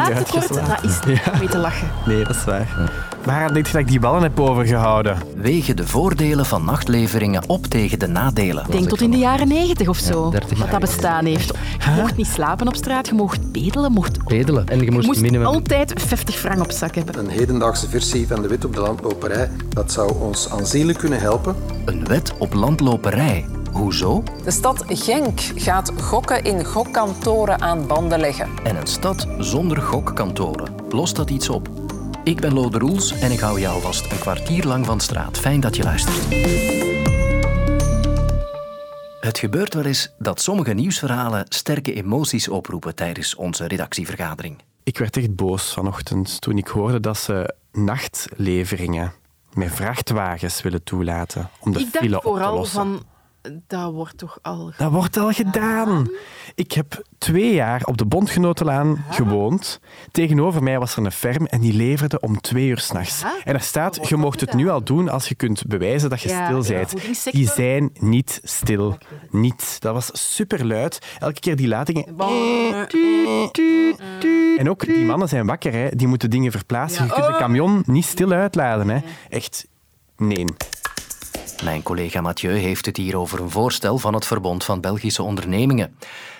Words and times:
Uitgeslapen. 0.00 0.68
dat 0.68 0.84
is 0.84 0.98
niet 1.06 1.38
mee 1.38 1.48
te 1.48 1.58
lachen. 1.58 1.88
Nee, 2.06 2.24
dat 2.24 2.36
is 2.36 2.44
waar. 2.44 2.90
Waar 3.24 3.52
denk 3.52 3.66
je 3.66 3.72
dat 3.72 3.80
ik 3.80 3.88
die 3.88 4.00
ballen 4.00 4.22
heb 4.22 4.40
overgehouden? 4.40 5.16
Wegen 5.36 5.76
de 5.76 5.86
voordelen 5.86 6.46
van 6.46 6.64
nachtleveringen 6.64 7.48
op 7.48 7.66
tegen 7.66 7.98
de 7.98 8.06
nadelen. 8.06 8.64
Denk 8.70 8.88
tot 8.88 9.00
in 9.00 9.10
de 9.10 9.16
jaren 9.16 9.48
negentig 9.48 9.88
of 9.88 9.98
zo, 9.98 10.30
30 10.30 10.58
dat 10.58 10.70
dat 10.70 10.80
bestaan 10.80 11.24
heeft. 11.24 11.52
Je 11.84 11.90
mocht 11.96 12.16
niet 12.16 12.26
slapen 12.26 12.68
op 12.68 12.76
straat, 12.76 13.06
je 13.06 13.14
mocht 13.14 13.52
bedelen, 13.52 13.92
mocht, 13.92 14.24
Pedelen. 14.24 14.68
En 14.68 14.78
je 14.78 14.84
je 14.84 14.90
moest, 14.90 15.06
moest 15.06 15.20
minimum... 15.20 15.46
altijd 15.46 15.92
50 15.96 16.34
frank 16.34 16.60
op 16.60 16.70
zak 16.70 16.94
hebben. 16.94 17.18
Een 17.18 17.28
hedendaagse 17.28 17.88
versie 17.88 18.26
van 18.26 18.42
de 18.42 18.48
wet 18.48 18.64
op 18.64 18.74
de 18.74 18.80
landloperij, 18.80 19.50
dat 19.68 19.92
zou 19.92 20.14
ons 20.20 20.50
aanzienlijk 20.50 20.98
kunnen 20.98 21.20
helpen. 21.20 21.56
Een 21.84 22.04
wet 22.04 22.32
op 22.38 22.54
landloperij. 22.54 23.44
Hoezo? 23.72 24.22
De 24.44 24.50
stad 24.50 24.84
Genk 24.86 25.40
gaat 25.40 25.92
gokken 26.02 26.44
in 26.44 26.64
gokkantoren 26.64 27.60
aan 27.60 27.86
banden 27.86 28.20
leggen. 28.20 28.48
En 28.64 28.76
een 28.76 28.86
stad 28.86 29.26
zonder 29.38 29.82
gokkantoren. 29.82 30.74
Lost 30.88 31.16
dat 31.16 31.30
iets 31.30 31.48
op? 31.48 31.68
Ik 32.24 32.40
ben 32.40 32.52
Lode 32.52 32.78
Roels 32.78 33.18
en 33.18 33.30
ik 33.32 33.40
hou 33.40 33.60
jou 33.60 33.80
vast 33.80 34.12
een 34.12 34.18
kwartier 34.18 34.64
lang 34.64 34.86
van 34.86 35.00
straat. 35.00 35.38
Fijn 35.38 35.60
dat 35.60 35.76
je 35.76 35.82
luistert. 35.82 36.18
Het 39.20 39.38
gebeurt 39.38 39.74
wel 39.74 39.84
eens 39.84 40.14
dat 40.18 40.40
sommige 40.40 40.72
nieuwsverhalen 40.72 41.44
sterke 41.48 41.94
emoties 41.94 42.48
oproepen 42.48 42.94
tijdens 42.94 43.34
onze 43.34 43.66
redactievergadering. 43.68 44.56
Ik 44.82 44.98
werd 44.98 45.16
echt 45.16 45.34
boos 45.34 45.72
vanochtend 45.72 46.40
toen 46.40 46.58
ik 46.58 46.68
hoorde 46.68 47.00
dat 47.00 47.18
ze 47.18 47.54
nachtleveringen 47.72 49.12
met 49.52 49.70
vrachtwagens 49.72 50.62
willen 50.62 50.82
toelaten 50.82 51.50
om 51.60 51.72
de 51.72 51.78
Ik 51.78 51.86
file 51.86 52.10
dacht 52.10 52.24
op 52.24 52.32
te 52.32 52.38
vooral 52.38 52.56
lossen. 52.56 52.80
van, 52.80 53.02
dat 53.66 53.92
wordt 53.92 54.18
toch 54.18 54.38
al... 54.42 54.72
Dat 54.76 54.90
wordt 54.92 55.16
al 55.16 55.30
gedaan. 55.32 56.08
Ik 56.54 56.72
heb 56.72 57.02
twee 57.18 57.54
jaar 57.54 57.82
op 57.84 57.96
de 57.98 58.04
Bondgenotenlaan 58.06 59.04
gewoond. 59.10 59.80
Tegenover 60.10 60.62
mij 60.62 60.78
was 60.78 60.96
er 60.96 61.04
een 61.04 61.12
ferm 61.12 61.46
en 61.46 61.60
die 61.60 61.72
leverde 61.72 62.20
om 62.20 62.40
twee 62.40 62.68
uur 62.68 62.78
s'nachts. 62.78 63.24
Ah, 63.24 63.30
En 63.44 63.54
er 63.54 63.60
staat, 63.60 63.94
wordt 63.96 64.10
je 64.10 64.16
mocht 64.16 64.40
het 64.40 64.50
gedaan. 64.50 64.64
nu 64.64 64.70
al 64.72 64.84
doen 64.84 65.08
als 65.08 65.28
je 65.28 65.34
kunt 65.34 65.66
bewijzen 65.66 66.10
dat 66.10 66.20
je 66.20 66.28
Ja, 66.28 66.44
stil 66.60 66.76
ja, 66.76 66.84
bent. 66.84 67.32
Die 67.32 67.48
zijn 67.48 67.90
niet 68.00 68.40
stil. 68.42 68.98
Niet. 69.30 69.76
Dat 69.80 69.94
was 69.94 70.10
superluid. 70.34 70.98
Elke 71.18 71.40
keer 71.40 71.56
die 71.56 71.68
latingen... 71.68 72.06
En 74.58 74.70
ook 74.70 74.84
die 74.86 75.04
mannen 75.04 75.28
zijn 75.28 75.46
wakker, 75.46 75.72
hè. 75.72 75.88
die 75.88 76.06
moeten 76.06 76.30
dingen 76.30 76.50
verplaatsen. 76.52 77.04
Je 77.04 77.12
kunt 77.12 77.24
Oh. 77.26 77.32
de 77.32 77.38
camion 77.38 77.82
niet 77.86 78.04
stil 78.04 78.30
uitladen. 78.32 78.88
Hè. 78.88 78.98
Echt, 79.28 79.66
nee. 80.16 80.44
Mijn 81.62 81.82
collega 81.82 82.20
Mathieu 82.20 82.56
heeft 82.56 82.86
het 82.86 82.96
hier 82.96 83.16
over 83.16 83.40
een 83.40 83.50
voorstel 83.50 83.98
van 83.98 84.14
het 84.14 84.26
Verbond 84.26 84.64
van 84.64 84.80
Belgische 84.80 85.22
Ondernemingen. 85.22 85.96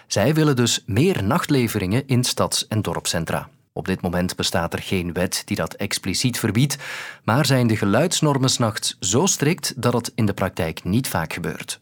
Zij 0.06 0.34
willen 0.34 0.56
dus 0.56 0.82
meer 0.86 1.24
nachtleveringen 1.24 2.02
in 2.06 2.24
stads- 2.24 2.68
en 2.68 2.82
dorpscentra. 2.82 3.48
Op 3.72 3.86
dit 3.86 4.00
moment 4.00 4.36
bestaat 4.36 4.72
er 4.72 4.82
geen 4.82 5.12
wet 5.12 5.42
die 5.44 5.56
dat 5.56 5.74
expliciet 5.74 6.38
verbiedt, 6.38 6.76
maar 7.24 7.46
zijn 7.46 7.66
de 7.66 7.76
geluidsnormen 7.76 8.50
nachts 8.58 8.96
zo 9.00 9.26
strikt 9.26 9.82
dat 9.82 9.92
het 9.92 10.12
in 10.14 10.26
de 10.26 10.34
praktijk 10.34 10.84
niet 10.84 11.08
vaak 11.08 11.32
gebeurt. 11.32 11.80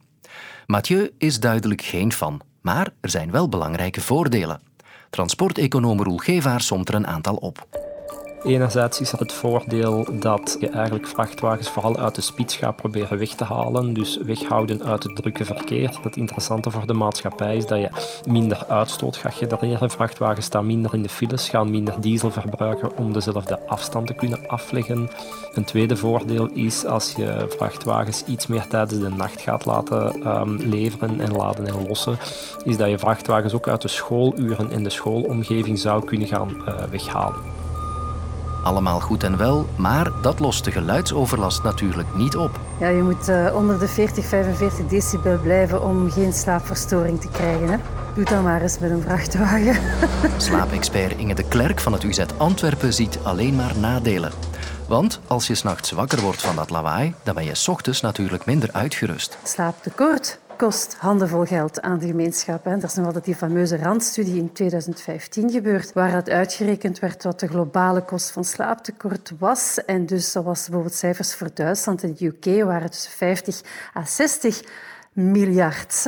Mathieu 0.67 1.11
is 1.19 1.41
duidelijk 1.41 1.83
geen 1.83 2.13
fan, 2.13 2.41
maar 2.61 2.89
er 3.01 3.11
zijn 3.11 3.31
wel 3.31 3.49
belangrijke 3.49 4.01
voordelen. 4.01 4.61
Transporteconoom 5.11 6.03
Roel 6.03 6.21
somt 6.57 6.89
er 6.89 6.95
een 6.95 7.07
aantal 7.07 7.37
op. 7.37 7.67
Enerzijds 8.45 9.01
is 9.01 9.11
het 9.11 9.33
voordeel 9.33 10.07
dat 10.13 10.57
je 10.61 10.69
eigenlijk 10.69 11.07
vrachtwagens 11.07 11.69
vooral 11.69 11.99
uit 11.99 12.15
de 12.15 12.21
spits 12.21 12.57
gaat 12.57 12.77
proberen 12.77 13.19
weg 13.19 13.29
te 13.29 13.45
halen. 13.45 13.93
Dus 13.93 14.17
weghouden 14.17 14.85
uit 14.85 15.03
het 15.03 15.17
drukke 15.17 15.45
verkeer. 15.45 15.99
Het 16.03 16.17
interessante 16.17 16.71
voor 16.71 16.87
de 16.87 16.93
maatschappij 16.93 17.57
is 17.57 17.67
dat 17.67 17.79
je 17.79 17.91
minder 18.29 18.65
uitstoot 18.69 19.17
gaat 19.17 19.35
genereren. 19.35 19.91
Vrachtwagens 19.91 20.47
staan 20.47 20.67
minder 20.67 20.95
in 20.95 21.03
de 21.03 21.09
files, 21.09 21.49
gaan 21.49 21.71
minder 21.71 22.01
diesel 22.01 22.31
verbruiken 22.31 22.97
om 22.97 23.13
dezelfde 23.13 23.67
afstand 23.67 24.07
te 24.07 24.15
kunnen 24.15 24.49
afleggen. 24.49 25.11
Een 25.53 25.65
tweede 25.65 25.97
voordeel 25.97 26.47
is 26.47 26.85
als 26.85 27.13
je 27.13 27.47
vrachtwagens 27.49 28.25
iets 28.25 28.47
meer 28.47 28.67
tijdens 28.67 29.01
de 29.01 29.09
nacht 29.09 29.41
gaat 29.41 29.65
laten 29.65 30.23
ehm, 30.23 30.57
leveren 30.57 31.21
en 31.21 31.33
laden 31.33 31.67
en 31.67 31.87
lossen, 31.87 32.19
is 32.65 32.77
dat 32.77 32.89
je 32.89 32.99
vrachtwagens 32.99 33.55
ook 33.55 33.69
uit 33.69 33.83
de 33.83 33.89
schooluren 33.89 34.71
en 34.71 34.83
de 34.83 34.91
schoolomgeving 34.91 35.79
zou 35.79 36.05
kunnen 36.05 36.29
gaan 36.29 36.67
eh, 36.67 36.83
weghalen. 36.91 37.58
Allemaal 38.63 39.01
goed 39.01 39.23
en 39.23 39.37
wel, 39.37 39.69
maar 39.77 40.11
dat 40.23 40.41
lost 40.41 40.65
de 40.65 40.71
geluidsoverlast 40.71 41.63
natuurlijk 41.63 42.15
niet 42.15 42.37
op. 42.37 42.61
Ja, 42.81 42.89
je 42.89 43.03
moet 43.03 43.29
eh, 43.29 43.55
onder 43.55 43.79
de 43.79 43.89
40, 43.89 44.25
45 44.25 44.87
decibel 44.87 45.39
blijven 45.39 45.83
om 45.83 46.11
geen 46.11 46.33
slaapverstoring 46.33 47.21
te 47.21 47.29
krijgen. 47.29 47.69
Hè? 47.69 47.77
Doe 48.15 48.25
dat 48.25 48.43
maar 48.43 48.63
eens 48.63 48.79
met 48.79 48.91
een 48.91 49.03
vrachtwagen. 49.03 49.77
Slaapexpert 50.37 51.19
Inge 51.19 51.35
de 51.35 51.49
Klerk 51.49 51.81
van 51.81 51.93
het 51.93 52.03
UZ 52.03 52.25
Antwerpen 52.37 52.93
ziet 52.93 53.19
alleen 53.23 53.57
maar 53.57 53.79
nadelen. 53.81 54.33
Want 54.89 55.21
als 55.27 55.47
je 55.47 55.55
s'nachts 55.55 55.91
wakker 55.91 56.21
wordt 56.21 56.43
van 56.43 56.57
dat 56.57 56.71
lawaai, 56.71 57.15
dan 57.23 57.35
ben 57.35 57.45
je 57.45 57.55
's 57.55 57.69
ochtends 57.69 58.01
natuurlijk 58.01 58.45
minder 58.45 58.73
uitgerust. 58.73 59.39
Slaaptekort 59.43 60.39
kost 60.59 60.97
handenvol 60.99 61.45
geld 61.45 61.81
aan 61.81 61.99
de 61.99 62.07
gemeenschap. 62.07 62.65
Hè. 62.65 62.71
Er 62.71 62.85
is 62.85 62.95
nog 62.95 63.07
altijd 63.07 63.25
die 63.25 63.35
fameuze 63.35 63.77
randstudie 63.77 64.37
in 64.37 64.53
2015 64.53 65.51
gebeurd, 65.51 65.93
waar 65.93 66.13
het 66.13 66.31
uitgerekend 66.31 66.99
werd 66.99 67.23
wat 67.23 67.41
de 67.41 67.47
globale 67.47 68.03
kost 68.03 68.31
van 68.31 68.45
slaaptekort 68.45 69.33
was. 69.39 69.85
En 69.85 70.07
dus 70.07 70.33
dat 70.33 70.45
was 70.45 70.65
bijvoorbeeld 70.65 70.95
cijfers 70.95 71.35
voor 71.35 71.51
Duitsland 71.55 72.03
en 72.03 72.15
de 72.19 72.25
UK 72.25 72.65
waren 72.65 72.91
tussen 72.91 73.13
50 73.13 73.61
à 73.97 74.05
60 74.05 74.63
miljard. 75.19 76.07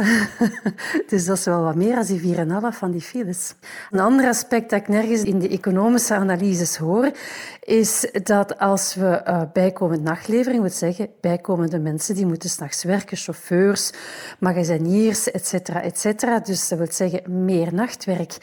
dus 1.11 1.25
dat 1.25 1.39
is 1.39 1.45
wel 1.45 1.63
wat 1.63 1.75
meer 1.75 1.95
dan 1.95 2.05
die 2.05 2.37
4,5 2.37 2.79
van 2.79 2.91
die 2.91 3.01
files. 3.01 3.55
Een 3.91 4.01
ander 4.01 4.27
aspect 4.27 4.71
dat 4.71 4.81
ik 4.81 4.89
nergens 4.89 5.23
in 5.23 5.39
de 5.39 5.49
economische 5.49 6.15
analyses 6.15 6.77
hoor, 6.77 7.11
is 7.61 8.11
dat 8.23 8.59
als 8.59 8.95
we 8.95 9.23
uh, 9.27 9.43
bijkomend 9.53 10.03
nachtlevering, 10.03 10.63
moet 10.63 10.73
zeggen 10.73 11.09
bijkomende 11.21 11.79
mensen 11.79 12.15
die 12.15 12.27
moeten 12.27 12.51
s'nachts 12.51 12.85
werken, 12.85 13.17
chauffeurs, 13.17 13.93
magaziniers, 14.39 15.31
etc., 15.31 15.69
etc. 15.69 16.47
Dus 16.47 16.69
dat 16.69 16.79
wil 16.79 16.87
zeggen 16.91 17.45
meer 17.45 17.75
nachtwerk. 17.75 18.37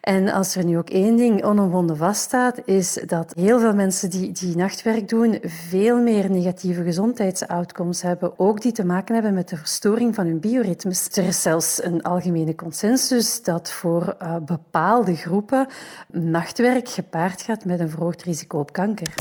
En 0.00 0.28
als 0.28 0.56
er 0.56 0.64
nu 0.64 0.78
ook 0.78 0.90
één 0.90 1.16
ding 1.16 1.44
onomwonden 1.44 1.96
vaststaat, 1.96 2.60
is 2.64 2.98
dat 3.06 3.32
heel 3.36 3.60
veel 3.60 3.74
mensen 3.74 4.10
die, 4.10 4.32
die 4.32 4.56
nachtwerk 4.56 5.08
doen 5.08 5.38
veel 5.42 6.02
meer 6.02 6.30
negatieve 6.30 6.82
gezondheidsoutcomes 6.82 8.02
hebben, 8.02 8.38
ook 8.38 8.60
die 8.60 8.72
te 8.72 8.84
maken 8.84 9.14
hebben 9.14 9.34
met 9.34 9.48
de 9.48 9.56
verstoring 9.56 10.13
van 10.14 10.26
hun 10.26 10.40
bioritmes. 10.40 11.08
Er 11.16 11.24
is 11.24 11.42
zelfs 11.42 11.82
een 11.82 12.02
algemene 12.02 12.54
consensus 12.54 13.42
dat 13.42 13.70
voor 13.70 14.16
uh, 14.22 14.36
bepaalde 14.36 15.16
groepen 15.16 15.66
nachtwerk 16.12 16.88
gepaard 16.88 17.42
gaat 17.42 17.64
met 17.64 17.80
een 17.80 17.90
verhoogd 17.90 18.22
risico 18.22 18.58
op 18.58 18.72
kanker. 18.72 19.14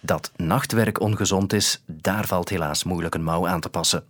Dat 0.00 0.32
nachtwerk 0.36 1.00
ongezond 1.00 1.52
is, 1.52 1.82
daar 1.86 2.26
valt 2.26 2.48
helaas 2.48 2.84
moeilijk 2.84 3.14
een 3.14 3.24
mouw 3.24 3.48
aan 3.48 3.60
te 3.60 3.68
passen. 3.68 4.04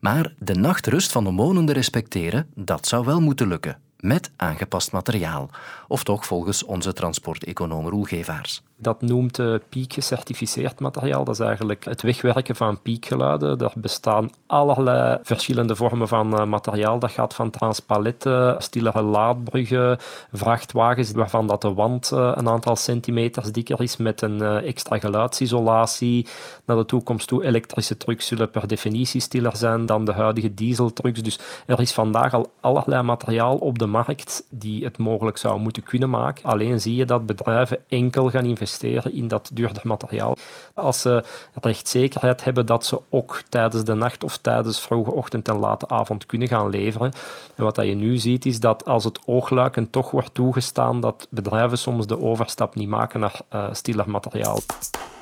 Maar 0.00 0.34
de 0.38 0.54
nachtrust 0.54 1.12
van 1.12 1.24
de 1.24 1.32
wonenden 1.32 1.74
respecteren, 1.74 2.46
dat 2.54 2.86
zou 2.86 3.04
wel 3.04 3.20
moeten 3.20 3.48
lukken. 3.48 3.78
Met 3.98 4.30
aangepast 4.36 4.92
materiaal. 4.92 5.50
Of 5.88 6.04
toch 6.04 6.26
volgens 6.26 6.64
onze 6.64 6.92
transporteconoom 6.92 7.88
Roel 7.88 8.04
Gevaars. 8.04 8.62
Dat 8.82 9.02
noemt 9.02 9.38
uh, 9.38 9.54
piek 9.68 9.92
gecertificeerd 9.92 10.80
materiaal. 10.80 11.24
Dat 11.24 11.34
is 11.34 11.46
eigenlijk 11.46 11.84
het 11.84 12.02
wegwerken 12.02 12.56
van 12.56 12.80
piekgeluiden. 12.82 13.58
Er 13.58 13.72
bestaan 13.74 14.30
allerlei 14.46 15.18
verschillende 15.22 15.76
vormen 15.76 16.08
van 16.08 16.34
uh, 16.34 16.44
materiaal. 16.44 16.98
Dat 16.98 17.10
gaat 17.10 17.34
van 17.34 17.50
transpaletten, 17.50 18.62
stillere 18.62 19.02
laadbruggen, 19.02 19.98
vrachtwagens 20.32 21.12
waarvan 21.12 21.46
dat 21.46 21.62
de 21.62 21.74
wand 21.74 22.10
uh, 22.14 22.32
een 22.34 22.48
aantal 22.48 22.76
centimeters 22.76 23.52
dikker 23.52 23.80
is 23.80 23.96
met 23.96 24.22
een 24.22 24.42
extra 24.42 24.98
geluidsisolatie. 24.98 26.26
Naar 26.64 26.76
de 26.76 26.84
toekomst 26.84 27.28
toe, 27.28 27.44
elektrische 27.44 27.96
trucks 27.96 28.26
zullen 28.26 28.50
per 28.50 28.66
definitie 28.66 29.20
stiller 29.20 29.56
zijn 29.56 29.86
dan 29.86 30.04
de 30.04 30.12
huidige 30.12 30.54
dieseltrucks. 30.54 31.22
Dus 31.22 31.38
er 31.66 31.80
is 31.80 31.92
vandaag 31.92 32.34
al 32.34 32.52
allerlei 32.60 33.02
materiaal 33.02 33.56
op 33.56 33.78
de 33.78 33.86
markt 33.86 34.44
die 34.50 34.84
het 34.84 34.98
mogelijk 34.98 35.36
zou 35.36 35.60
moeten 35.60 35.82
kunnen 35.82 36.10
maken. 36.10 36.44
Alleen 36.44 36.80
zie 36.80 36.94
je 36.94 37.04
dat 37.04 37.26
bedrijven 37.26 37.78
enkel 37.88 38.30
gaan 38.30 38.44
investeren 38.44 38.68
in 39.12 39.28
dat 39.28 39.50
duurder 39.52 39.82
materiaal. 39.84 40.36
Als 40.74 41.00
ze 41.00 41.24
rechtszekerheid 41.60 42.44
hebben 42.44 42.66
dat 42.66 42.84
ze 42.84 43.00
ook 43.08 43.42
tijdens 43.48 43.84
de 43.84 43.94
nacht 43.94 44.24
of 44.24 44.36
tijdens 44.36 44.80
vroege 44.80 45.10
ochtend 45.10 45.48
en 45.48 45.56
late 45.56 45.88
avond 45.88 46.26
kunnen 46.26 46.48
gaan 46.48 46.70
leveren. 46.70 47.12
En 47.54 47.64
wat 47.64 47.76
je 47.76 47.94
nu 47.94 48.16
ziet 48.16 48.46
is 48.46 48.60
dat 48.60 48.84
als 48.84 49.04
het 49.04 49.18
oogluikend 49.26 49.92
toch 49.92 50.10
wordt 50.10 50.34
toegestaan, 50.34 51.00
dat 51.00 51.26
bedrijven 51.30 51.78
soms 51.78 52.06
de 52.06 52.20
overstap 52.20 52.74
niet 52.74 52.88
maken 52.88 53.20
naar 53.20 53.40
uh, 53.54 53.68
stiller 53.72 54.10
materiaal. 54.10 54.60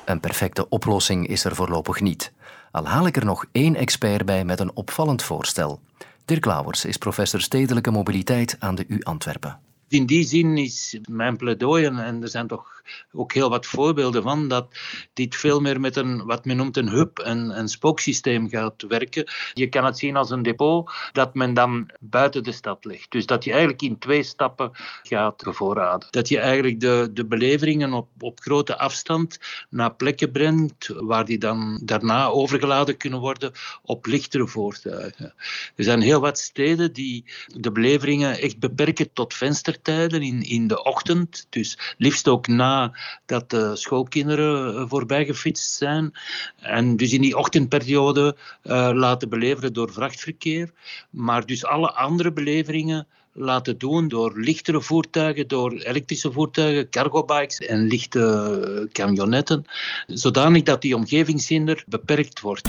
Een 0.05 0.21
perfecte 0.21 0.69
oplossing 0.69 1.27
is 1.27 1.45
er 1.45 1.55
voorlopig 1.55 2.01
niet. 2.01 2.33
Al 2.71 2.87
haal 2.87 3.07
ik 3.07 3.17
er 3.17 3.25
nog 3.25 3.45
één 3.53 3.75
expert 3.75 4.25
bij 4.25 4.45
met 4.45 4.61
een 4.61 4.77
opvallend 4.77 5.23
voorstel. 5.23 5.81
Dirk 6.25 6.45
Lauwers 6.45 6.85
is 6.85 6.97
professor 6.97 7.41
stedelijke 7.41 7.91
mobiliteit 7.91 8.57
aan 8.59 8.75
de 8.75 8.85
U 8.89 9.03
Antwerpen. 9.03 9.68
In 9.89 10.07
die 10.07 10.25
zin 10.25 10.57
is 10.59 10.99
mijn 11.11 11.37
pleidooi, 11.37 11.85
en 11.85 12.23
er 12.23 12.29
zijn 12.29 12.47
toch 12.47 12.83
ook 13.13 13.33
heel 13.33 13.51
wat 13.51 13.67
voorbeelden 13.67 14.23
van 14.23 14.49
dat 14.49 14.79
dit 15.13 15.37
veel 15.37 15.61
meer 15.61 15.81
met 15.81 15.97
een, 15.97 16.25
wat 16.25 16.45
men 16.45 16.57
noemt 16.57 16.77
een 16.77 16.89
hub, 16.89 17.19
een, 17.19 17.59
een 17.59 17.69
spooksysteem 17.69 18.49
gaat 18.49 18.83
werken. 18.83 19.31
Je 19.53 19.69
kan 19.69 19.85
het 19.85 19.99
zien 19.99 20.17
als 20.17 20.31
een 20.31 20.43
depot 20.43 20.91
dat 21.13 21.35
men 21.35 21.55
dan 21.55 21.91
buiten 22.01 22.43
de 22.43 22.53
stad 22.53 22.85
legt. 22.85 23.11
Dus 23.11 23.27
dat 23.27 23.45
je 23.45 23.51
eigenlijk 23.51 23.83
in 23.83 23.99
twee 23.99 24.23
stappen 24.23 24.71
gaat 25.03 25.43
bevoorraden. 25.43 26.09
Dat 26.11 26.29
je 26.29 26.39
eigenlijk 26.39 26.81
de, 26.81 27.11
de 27.13 27.27
beleveringen 27.27 27.93
op, 27.93 28.09
op 28.19 28.41
grote 28.41 28.79
afstand 28.79 29.39
naar 29.71 29.95
plekken 29.95 30.33
brengt 30.33 30.89
waar 30.89 31.25
die 31.25 31.39
dan 31.39 31.81
daarna 31.85 32.27
overgeladen 32.27 32.97
kunnen 32.97 33.21
worden 33.21 33.53
op 33.83 34.07
lichtere 34.07 34.49
voertuigen. 34.49 35.35
Er 35.77 35.85
zijn 35.85 36.01
heel 36.01 36.21
wat 36.21 36.39
steden 36.39 36.93
die 36.93 37.25
de 37.47 37.73
beleveringen 37.73 38.39
echt 38.39 38.59
beperken 38.59 39.13
tot 39.13 39.35
in, 39.83 40.43
in 40.43 40.67
de 40.67 40.83
ochtend. 40.83 41.47
Dus 41.51 41.95
liefst 41.99 42.29
ook 42.29 42.47
na 42.47 42.99
dat 43.27 43.51
de 43.51 43.77
schoolkinderen 43.77 44.75
eh, 44.75 44.85
voorbij 44.89 45.25
gefietst 45.25 45.75
zijn. 45.75 46.13
En 46.61 46.97
dus 46.97 47.13
in 47.13 47.21
die 47.21 47.37
ochtendperiode 47.37 48.37
uh, 48.65 48.91
laten 48.93 49.29
beleveren 49.29 49.73
door 49.73 49.93
vrachtverkeer. 49.93 50.71
Maar 51.11 51.47
dus 51.47 51.65
alle 51.65 51.93
andere 51.93 52.33
beleveringen 52.33 53.07
laten 53.33 53.79
doen 53.79 54.09
door 54.09 54.41
lichtere 54.41 54.81
voertuigen, 54.81 55.49
door 55.49 55.73
elektrische 55.73 56.33
voertuigen, 56.33 56.91
cargobikes 56.91 57.59
en 57.59 57.87
lichte 57.87 58.21
eh, 58.21 58.93
camionetten, 58.93 59.65
zodanig 60.07 60.63
dat 60.63 60.83
die 60.83 60.97
omgevingshinder 60.97 61.85
beperkt 61.87 62.41
wordt. 62.41 62.69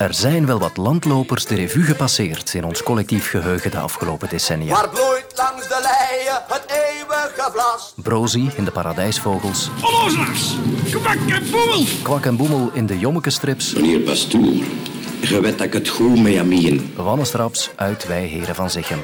Er 0.00 0.14
zijn 0.14 0.46
wel 0.46 0.58
wat 0.58 0.76
landlopers 0.76 1.46
de 1.46 1.54
revue 1.54 1.82
gepasseerd 1.82 2.54
in 2.54 2.64
ons 2.64 2.82
collectief 2.82 3.30
geheugen 3.30 3.70
de 3.70 3.78
afgelopen 3.78 4.28
decennia. 4.28 4.74
Waar 4.74 4.88
bloeit 4.88 5.32
langs 5.36 5.68
de 5.68 5.80
leien 5.82 6.42
het 6.46 6.64
eeuwige 6.66 7.50
vlas? 7.52 7.94
Brozy 7.96 8.48
in 8.56 8.64
de 8.64 8.70
Paradijsvogels, 8.70 9.70
Onnozelaars, 9.82 10.54
kwak 10.90 11.16
en 11.28 11.50
boemel. 11.50 11.84
Kwak 12.02 12.24
en 12.24 12.36
Boemel 12.36 12.70
in 12.72 12.86
de 12.86 12.98
Jommeke-strips, 12.98 13.74
Meneer 13.74 14.00
Pastoor, 14.00 14.64
je 15.20 15.40
weet 15.40 15.58
dat 15.58 15.66
ik 15.66 15.72
het 15.72 15.88
goed 15.88 16.22
meen. 16.22 16.92
Wannestraps 16.96 17.70
uit 17.76 18.06
Wij 18.06 18.24
Heren 18.24 18.54
van 18.54 18.70
Zichem. 18.70 19.00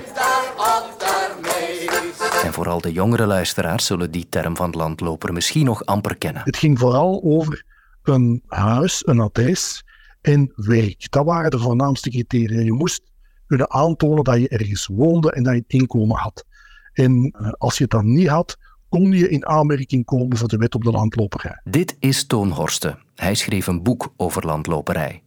En 2.44 2.52
vooral 2.52 2.81
de 2.81 2.93
jongere 2.93 3.26
luisteraars 3.26 3.87
zullen 3.87 4.10
die 4.10 4.26
term 4.28 4.56
van 4.56 4.70
landloper 4.70 5.32
misschien 5.32 5.64
nog 5.64 5.84
amper 5.84 6.16
kennen. 6.16 6.43
Het 6.44 6.56
ging 6.56 6.78
vooral 6.78 7.20
over 7.25 7.64
een 8.02 8.43
huis, 8.46 9.02
een 9.06 9.20
adres 9.20 9.84
en 10.26 10.52
werk. 10.56 11.11
Dat 11.11 11.25
waren 11.25 11.50
de 11.50 11.58
voornaamste 11.58 12.11
criteria. 12.11 12.61
Je 12.61 12.73
moest 12.73 13.02
kunnen 13.46 13.70
aantonen 13.70 14.25
dat 14.25 14.40
je 14.40 14.49
ergens 14.49 14.87
woonde 14.87 15.32
en 15.32 15.43
dat 15.43 15.55
je 15.55 15.64
inkomen 15.67 16.17
had. 16.17 16.44
En 16.93 17.34
eh, 17.38 17.50
als 17.52 17.76
je 17.76 17.82
het 17.82 17.93
dan 17.93 18.12
niet 18.12 18.28
had, 18.28 18.56
kon 18.88 19.12
je 19.12 19.28
in 19.28 19.46
aanmerking 19.46 20.05
komen 20.05 20.37
voor 20.37 20.49
de 20.49 20.56
wet 20.56 20.75
op 20.75 20.84
de 20.84 20.90
landloperij. 20.90 21.61
Dit 21.64 21.96
is 21.99 22.26
Toon 22.26 22.50
Horsten. 22.50 22.99
Hij 23.14 23.34
schreef 23.34 23.67
een 23.67 23.82
boek 23.82 24.12
over 24.17 24.46
landloperij. 24.46 25.23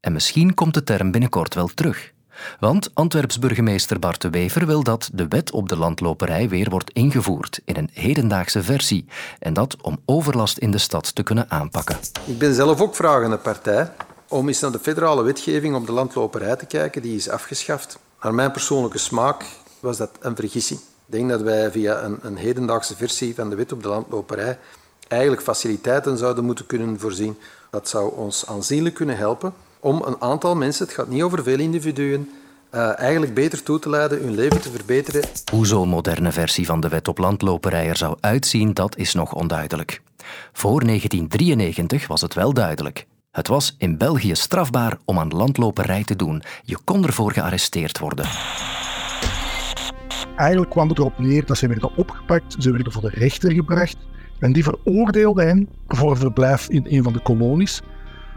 En 0.00 0.12
misschien 0.12 0.54
komt 0.54 0.74
de 0.74 0.82
term 0.82 1.10
binnenkort 1.10 1.54
wel 1.54 1.68
terug. 1.68 2.12
Want 2.60 2.90
Antwerps 2.94 3.38
burgemeester 3.38 3.98
Bart 3.98 4.20
de 4.20 4.30
Wever 4.30 4.66
wil 4.66 4.82
dat 4.82 5.10
de 5.12 5.28
wet 5.28 5.50
op 5.50 5.68
de 5.68 5.76
landloperij 5.76 6.48
weer 6.48 6.70
wordt 6.70 6.90
ingevoerd 6.90 7.60
in 7.64 7.76
een 7.76 7.90
hedendaagse 7.92 8.62
versie. 8.62 9.04
En 9.38 9.52
dat 9.52 9.82
om 9.82 9.98
overlast 10.04 10.58
in 10.58 10.70
de 10.70 10.78
stad 10.78 11.14
te 11.14 11.22
kunnen 11.22 11.50
aanpakken. 11.50 11.96
Ik 12.26 12.38
ben 12.38 12.54
zelf 12.54 12.80
ook 12.80 12.94
vragende 12.96 13.36
partij 13.36 13.92
om 14.30 14.48
eens 14.48 14.60
naar 14.60 14.72
de 14.72 14.78
federale 14.78 15.22
wetgeving 15.22 15.74
op 15.74 15.86
de 15.86 15.92
landloperij 15.92 16.56
te 16.56 16.66
kijken. 16.66 17.02
Die 17.02 17.16
is 17.16 17.28
afgeschaft. 17.28 17.98
Naar 18.22 18.34
mijn 18.34 18.50
persoonlijke 18.50 18.98
smaak 18.98 19.44
was 19.80 19.96
dat 19.96 20.10
een 20.20 20.36
vergissing. 20.36 20.80
Ik 20.80 21.16
denk 21.16 21.28
dat 21.28 21.40
wij 21.40 21.70
via 21.70 22.02
een, 22.02 22.18
een 22.22 22.36
hedendaagse 22.36 22.96
versie 22.96 23.34
van 23.34 23.50
de 23.50 23.56
wet 23.56 23.72
op 23.72 23.82
de 23.82 23.88
landloperij 23.88 24.58
eigenlijk 25.08 25.42
faciliteiten 25.42 26.18
zouden 26.18 26.44
moeten 26.44 26.66
kunnen 26.66 27.00
voorzien. 27.00 27.38
Dat 27.70 27.88
zou 27.88 28.16
ons 28.16 28.46
aanzienlijk 28.46 28.94
kunnen 28.94 29.16
helpen 29.16 29.54
om 29.80 30.02
een 30.02 30.20
aantal 30.20 30.56
mensen, 30.56 30.84
het 30.86 30.94
gaat 30.94 31.08
niet 31.08 31.22
over 31.22 31.42
veel 31.42 31.58
individuen, 31.58 32.30
eh, 32.70 32.98
eigenlijk 32.98 33.34
beter 33.34 33.62
toe 33.62 33.78
te 33.78 33.90
leiden, 33.90 34.22
hun 34.22 34.34
leven 34.34 34.60
te 34.60 34.70
verbeteren. 34.70 35.22
Hoe 35.52 35.66
zo'n 35.66 35.88
moderne 35.88 36.32
versie 36.32 36.66
van 36.66 36.80
de 36.80 36.88
wet 36.88 37.08
op 37.08 37.18
landloperij 37.18 37.88
er 37.88 37.96
zou 37.96 38.16
uitzien, 38.20 38.74
dat 38.74 38.96
is 38.96 39.14
nog 39.14 39.34
onduidelijk. 39.34 40.02
Voor 40.52 40.84
1993 40.84 42.06
was 42.06 42.20
het 42.20 42.34
wel 42.34 42.52
duidelijk. 42.52 43.06
Het 43.30 43.48
was 43.48 43.74
in 43.78 43.98
België 43.98 44.34
strafbaar 44.34 44.98
om 45.04 45.18
aan 45.18 45.28
landloperij 45.28 46.04
te 46.04 46.16
doen. 46.16 46.42
Je 46.62 46.78
kon 46.84 47.06
ervoor 47.06 47.32
gearresteerd 47.32 47.98
worden. 47.98 48.26
Eigenlijk 50.36 50.70
kwam 50.70 50.88
het 50.88 50.98
erop 50.98 51.18
neer 51.18 51.46
dat 51.46 51.58
ze 51.58 51.66
werden 51.66 51.96
opgepakt, 51.96 52.56
ze 52.58 52.70
werden 52.72 52.92
voor 52.92 53.02
de 53.02 53.08
rechter 53.08 53.52
gebracht 53.52 53.96
en 54.38 54.52
die 54.52 54.62
veroordeelde 54.62 55.42
hen 55.42 55.68
voor 55.88 56.16
verblijf 56.16 56.68
in 56.68 56.86
een 56.88 57.02
van 57.02 57.12
de 57.12 57.20
kolonies. 57.20 57.82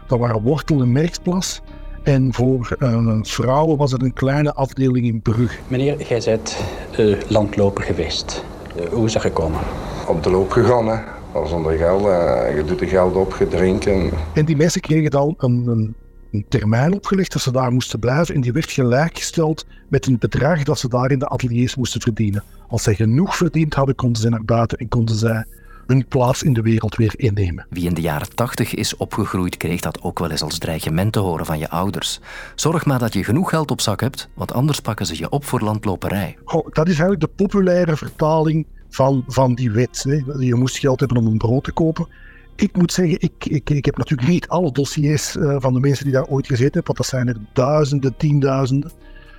Dat 0.06 0.18
waren 0.18 0.42
Wortel 0.42 0.80
en 0.80 0.92
Merksplas. 0.92 1.60
En 2.02 2.34
voor 2.34 2.76
eh, 2.78 3.18
vrouwen 3.22 3.76
was 3.76 3.92
het 3.92 4.02
een 4.02 4.12
kleine 4.12 4.54
afdeling 4.54 5.06
in 5.06 5.22
Brugge. 5.22 5.58
Meneer, 5.68 6.06
jij 6.08 6.22
bent 6.24 6.56
eh, 6.96 7.16
landloper 7.28 7.84
geweest. 7.84 8.44
Eh, 8.76 8.88
hoe 8.88 9.06
is 9.06 9.12
dat 9.12 9.22
gekomen? 9.22 9.60
Op 10.08 10.22
de 10.22 10.30
loop 10.30 10.50
gegaan, 10.50 10.86
hè. 10.88 11.13
Al 11.34 11.46
zonder 11.46 11.76
geld. 11.76 12.04
eh, 12.04 12.56
je 12.56 12.64
doet 12.64 12.80
er 12.80 12.86
geld 12.86 13.14
op, 13.14 13.36
je 13.38 13.48
drinkt 13.48 13.86
en 13.86 14.10
En 14.34 14.44
die 14.44 14.56
mensen 14.56 14.80
kregen 14.80 15.10
dan 15.10 15.34
een, 15.38 15.66
een, 15.66 15.94
een 16.30 16.44
termijn 16.48 16.94
opgelegd 16.94 17.32
dat 17.32 17.42
ze 17.42 17.52
daar 17.52 17.72
moesten 17.72 17.98
blijven. 17.98 18.34
En 18.34 18.40
die 18.40 18.52
werd 18.52 18.70
gelijkgesteld 18.70 19.66
met 19.88 20.06
een 20.06 20.18
bedrag 20.18 20.62
dat 20.62 20.78
ze 20.78 20.88
daar 20.88 21.10
in 21.10 21.18
de 21.18 21.28
ateliers 21.28 21.76
moesten 21.76 22.00
verdienen. 22.00 22.42
Als 22.68 22.82
zij 22.82 22.94
genoeg 22.94 23.36
verdiend 23.36 23.74
hadden, 23.74 23.94
konden 23.94 24.22
ze 24.22 24.28
naar 24.28 24.44
buiten 24.44 24.78
en 24.78 24.88
konden 24.88 25.14
zij 25.14 25.44
hun 25.86 26.06
plaats 26.08 26.42
in 26.42 26.52
de 26.52 26.62
wereld 26.62 26.96
weer 26.96 27.12
innemen. 27.16 27.66
Wie 27.70 27.86
in 27.86 27.94
de 27.94 28.00
jaren 28.00 28.34
80 28.34 28.74
is 28.74 28.96
opgegroeid, 28.96 29.56
kreeg 29.56 29.80
dat 29.80 30.02
ook 30.02 30.18
wel 30.18 30.30
eens 30.30 30.42
als 30.42 30.58
dreigement 30.58 31.12
te 31.12 31.18
horen 31.18 31.46
van 31.46 31.58
je 31.58 31.70
ouders. 31.70 32.20
Zorg 32.54 32.84
maar 32.84 32.98
dat 32.98 33.12
je 33.12 33.24
genoeg 33.24 33.48
geld 33.50 33.70
op 33.70 33.80
zak 33.80 34.00
hebt, 34.00 34.28
want 34.34 34.52
anders 34.52 34.80
pakken 34.80 35.06
ze 35.06 35.18
je 35.18 35.30
op 35.30 35.44
voor 35.44 35.60
landloperij. 35.60 36.36
Goh, 36.44 36.66
dat 36.72 36.88
is 36.88 36.98
eigenlijk 36.98 37.20
de 37.20 37.44
populaire 37.44 37.96
vertaling 37.96 38.66
van, 38.94 39.24
van 39.26 39.54
die 39.54 39.70
wet. 39.70 40.04
Hè. 40.08 40.20
Je 40.38 40.54
moest 40.54 40.78
geld 40.78 41.00
hebben 41.00 41.18
om 41.18 41.26
een 41.26 41.38
brood 41.38 41.64
te 41.64 41.72
kopen. 41.72 42.08
Ik 42.56 42.76
moet 42.76 42.92
zeggen, 42.92 43.20
ik, 43.20 43.44
ik, 43.44 43.70
ik 43.70 43.84
heb 43.84 43.96
natuurlijk 43.96 44.28
niet 44.28 44.48
alle 44.48 44.72
dossiers 44.72 45.36
eh, 45.36 45.56
van 45.58 45.74
de 45.74 45.80
mensen 45.80 46.04
die 46.04 46.14
daar 46.14 46.26
ooit 46.26 46.46
gezeten 46.46 46.72
hebben, 46.72 46.94
want 46.94 46.96
dat 46.96 47.06
zijn 47.06 47.28
er 47.28 47.36
duizenden, 47.52 48.16
tienduizenden. 48.16 48.90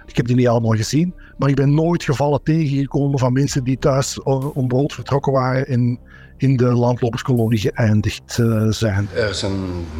Ik 0.05 0.15
heb 0.15 0.27
die 0.27 0.35
niet 0.35 0.47
allemaal 0.47 0.75
gezien, 0.75 1.13
maar 1.37 1.49
ik 1.49 1.55
ben 1.55 1.73
nooit 1.73 2.03
gevallen 2.03 2.43
tegengekomen 2.43 3.19
van 3.19 3.33
mensen 3.33 3.63
die 3.63 3.77
thuis 3.77 4.21
om 4.53 4.67
brood 4.67 4.93
vertrokken 4.93 5.31
waren 5.31 5.67
en 5.67 5.99
in 6.37 6.57
de 6.57 6.65
landloperskolonie 6.65 7.59
geëindigd 7.59 8.39
eh, 8.39 8.67
zijn. 8.69 9.09
Er 9.13 9.33
zijn 9.33 9.53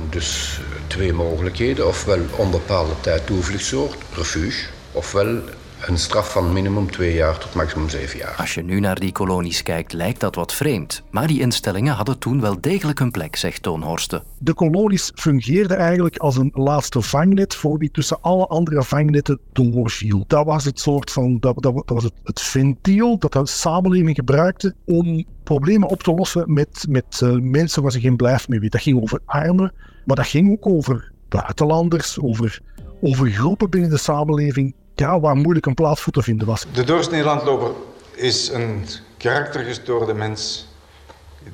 dus 0.09 0.59
twee 0.87 1.13
mogelijkheden. 1.13 1.87
Ofwel 1.87 2.19
onbepaalde 2.37 2.93
tijd 3.01 3.25
toevluchtsoord, 3.25 3.97
refuge. 4.13 4.67
Ofwel 4.91 5.41
een 5.87 5.97
straf 5.97 6.31
van 6.31 6.53
minimum 6.53 6.91
twee 6.91 7.13
jaar 7.13 7.37
tot 7.37 7.53
maximum 7.53 7.89
zeven 7.89 8.19
jaar. 8.19 8.35
Als 8.37 8.53
je 8.53 8.63
nu 8.63 8.79
naar 8.79 8.99
die 8.99 9.11
kolonies 9.11 9.63
kijkt, 9.63 9.93
lijkt 9.93 10.19
dat 10.19 10.35
wat 10.35 10.53
vreemd. 10.53 11.03
Maar 11.11 11.27
die 11.27 11.39
instellingen 11.39 11.93
hadden 11.93 12.19
toen 12.19 12.41
wel 12.41 12.61
degelijk 12.61 12.99
een 12.99 13.11
plek, 13.11 13.35
zegt 13.35 13.63
Toon 13.63 13.81
Horsten. 13.81 14.23
De 14.39 14.53
kolonies 14.53 15.11
fungeerden 15.15 15.77
eigenlijk 15.77 16.17
als 16.17 16.37
een 16.37 16.51
laatste 16.53 17.01
vangnet 17.01 17.55
voor 17.55 17.77
wie 17.77 17.91
tussen 17.91 18.21
alle 18.21 18.47
andere 18.47 18.83
vangnetten 18.83 19.39
doorviel. 19.51 20.23
Dat 20.27 20.45
was 20.45 20.65
het 20.65 20.79
soort 20.79 21.11
van, 21.11 21.39
dat, 21.39 21.55
dat, 21.61 21.73
dat 21.73 21.89
was 21.89 22.03
het, 22.03 22.13
het 22.23 22.41
ventiel 22.41 23.17
dat 23.17 23.33
de 23.33 23.47
samenleving 23.47 24.15
gebruikte 24.15 24.75
om 24.85 25.25
problemen 25.43 25.89
op 25.89 26.03
te 26.03 26.13
lossen 26.13 26.53
met, 26.53 26.85
met 26.89 27.21
eh, 27.21 27.31
mensen 27.31 27.81
waar 27.81 27.91
ze 27.91 27.99
geen 27.99 28.15
blijf 28.15 28.47
meer 28.47 28.59
weten. 28.59 28.79
Dat 28.79 28.87
ging 28.87 29.01
over 29.01 29.19
armen, 29.25 29.73
maar 30.05 30.15
dat 30.15 30.27
ging 30.27 30.51
ook 30.51 30.67
over 30.67 31.11
buitenlanders, 31.29 32.19
over, 32.19 32.61
over 33.01 33.29
groepen 33.29 33.69
binnen 33.69 33.89
de 33.89 33.97
samenleving 33.97 34.75
ja, 34.95 35.19
waar 35.19 35.35
moeilijk 35.35 35.65
een 35.65 35.73
plaats 35.73 36.01
voor 36.01 36.13
te 36.13 36.21
vinden 36.21 36.47
was. 36.47 36.65
De 36.73 36.83
doorsnee 36.83 37.23
landloper 37.23 37.71
is 38.11 38.49
een 38.49 38.85
karaktergestoorde 39.17 40.13
mens 40.13 40.67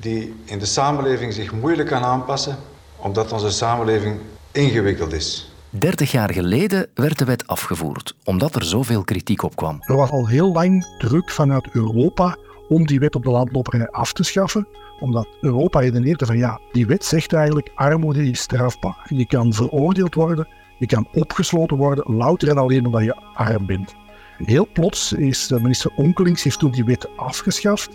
die 0.00 0.34
in 0.44 0.58
de 0.58 0.66
samenleving 0.66 1.32
zich 1.32 1.52
moeilijk 1.52 1.88
kan 1.88 2.02
aanpassen, 2.02 2.56
omdat 2.96 3.32
onze 3.32 3.50
samenleving 3.50 4.16
ingewikkeld 4.52 5.12
is. 5.12 5.52
30 5.70 6.12
jaar 6.12 6.32
geleden 6.32 6.86
werd 6.94 7.18
de 7.18 7.24
wet 7.24 7.46
afgevoerd, 7.46 8.14
omdat 8.24 8.54
er 8.54 8.64
zoveel 8.64 9.04
kritiek 9.04 9.42
op 9.42 9.56
kwam. 9.56 9.78
Er 9.80 9.96
was 9.96 10.10
al 10.10 10.28
heel 10.28 10.52
lang 10.52 10.96
druk 10.98 11.30
vanuit 11.30 11.68
Europa 11.72 12.36
om 12.68 12.86
die 12.86 12.98
wet 12.98 13.14
op 13.14 13.22
de 13.22 13.30
landloperij 13.30 13.88
af 13.88 14.12
te 14.12 14.22
schaffen, 14.22 14.68
omdat 15.00 15.28
Europa 15.40 15.80
redeneerde 15.80 16.26
van 16.26 16.36
ja, 16.36 16.60
die 16.72 16.86
wet 16.86 17.04
zegt 17.04 17.32
eigenlijk 17.32 17.70
armoede 17.74 18.24
is 18.24 18.40
strafbaar. 18.40 19.06
Je 19.08 19.26
kan 19.26 19.52
veroordeeld 19.52 20.14
worden, 20.14 20.48
je 20.82 20.88
kan 20.88 21.06
opgesloten 21.12 21.76
worden, 21.76 22.16
louter 22.16 22.48
en 22.48 22.58
alleen 22.58 22.86
omdat 22.86 23.04
je 23.04 23.16
arm 23.34 23.66
bent. 23.66 23.94
Heel 24.36 24.68
plots 24.72 25.12
is 25.12 25.48
minister 25.48 25.92
Onkelings 25.96 26.42
heeft 26.42 26.58
toen 26.58 26.70
die 26.70 26.84
wet 26.84 27.16
afgeschaft, 27.16 27.90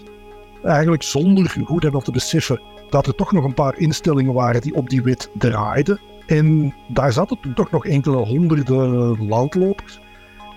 eigenlijk 0.64 1.04
zonder 1.04 1.50
goed 1.66 1.84
hebben 1.84 2.04
te 2.04 2.12
beseffen 2.12 2.62
dat 2.90 3.08
er 3.08 3.16
toch 3.16 3.32
nog 3.32 3.44
een 3.44 3.54
paar 3.54 3.78
instellingen 3.78 4.34
waren 4.34 4.62
die 4.62 4.76
op 4.76 4.90
die 4.90 5.02
wet 5.02 5.30
draaiden. 5.34 6.00
En 6.28 6.74
daar 6.88 7.14
zaten 7.14 7.40
toen 7.40 7.54
toch 7.54 7.72
nog 7.72 7.86
enkele 7.86 8.18
honderden 8.18 9.28
landlopers. 9.28 10.00